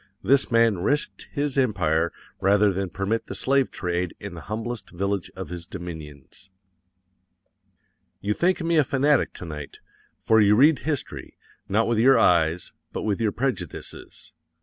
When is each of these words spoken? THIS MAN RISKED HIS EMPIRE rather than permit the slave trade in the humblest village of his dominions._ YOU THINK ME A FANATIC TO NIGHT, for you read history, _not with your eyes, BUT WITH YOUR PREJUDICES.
THIS 0.23 0.49
MAN 0.49 0.79
RISKED 0.79 1.29
HIS 1.31 1.59
EMPIRE 1.59 2.11
rather 2.39 2.73
than 2.73 2.89
permit 2.89 3.27
the 3.27 3.35
slave 3.35 3.69
trade 3.69 4.15
in 4.19 4.33
the 4.33 4.41
humblest 4.49 4.89
village 4.89 5.29
of 5.35 5.49
his 5.49 5.67
dominions._ 5.67 6.49
YOU 8.19 8.33
THINK 8.33 8.63
ME 8.63 8.77
A 8.77 8.83
FANATIC 8.83 9.31
TO 9.35 9.45
NIGHT, 9.45 9.77
for 10.19 10.41
you 10.41 10.55
read 10.55 10.79
history, 10.79 11.37
_not 11.69 11.85
with 11.85 11.99
your 11.99 12.17
eyes, 12.17 12.73
BUT 12.91 13.03
WITH 13.03 13.21
YOUR 13.21 13.31
PREJUDICES. 13.31 14.33